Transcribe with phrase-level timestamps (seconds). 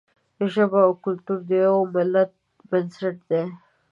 [0.53, 2.31] ژبه او کلتور د یوه ملت
[2.69, 3.43] بنسټ دی.